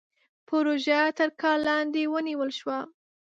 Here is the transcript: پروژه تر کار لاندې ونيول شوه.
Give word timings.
پروژه 0.49 0.99
تر 1.17 1.29
کار 1.41 1.57
لاندې 1.67 2.03
ونيول 2.13 2.51
شوه. 2.59 2.79